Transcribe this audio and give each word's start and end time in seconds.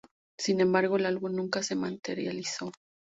Sin 0.35 0.59
embargo, 0.61 0.95
el 0.97 1.05
álbum 1.05 1.35
nunca 1.35 1.61
se 1.61 1.75
materializó. 1.75 2.71